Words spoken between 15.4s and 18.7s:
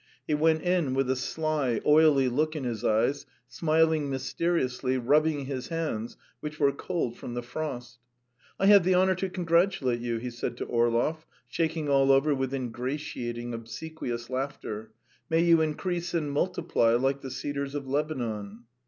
you increase and multiply like the cedars of Lebanon."